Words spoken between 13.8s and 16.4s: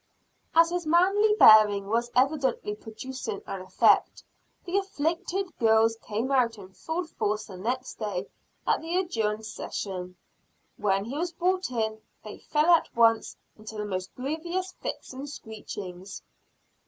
most grievous fits and screechings.